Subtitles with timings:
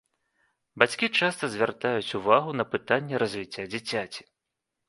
[0.83, 4.21] Бацькі часта звяртаюць увагу на пытанні развіцця дзіцяці.